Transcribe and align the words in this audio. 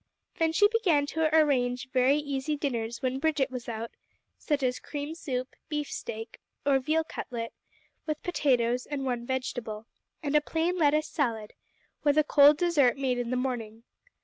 Then 0.39 0.51
she 0.51 0.67
began 0.67 1.05
to 1.05 1.29
arrange 1.31 1.91
very 1.91 2.17
easy 2.17 2.57
dinners 2.57 3.03
when 3.03 3.19
Bridget 3.19 3.51
was 3.51 3.69
out, 3.69 3.91
such 4.39 4.63
as 4.63 4.79
cream 4.79 5.13
soup, 5.13 5.55
beefsteak 5.69 6.39
or 6.65 6.79
veal 6.79 7.03
cutlet, 7.03 7.53
with 8.07 8.23
potatoes 8.23 8.87
and 8.87 9.05
one 9.05 9.27
vegetable, 9.27 9.85
and 10.23 10.35
a 10.35 10.41
plain 10.41 10.75
lettuce 10.75 11.07
salad, 11.07 11.53
with 12.03 12.17
a 12.17 12.23
cold 12.23 12.57
dessert 12.57 12.97
made 12.97 13.19
in 13.19 13.29
the 13.29 13.37
morning. 13.37 13.83